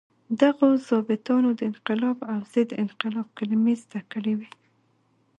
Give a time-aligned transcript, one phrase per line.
[0.41, 4.49] دغو ظابیطانو د انقلاب او ضد انقلاب کلمې زده کړې وې.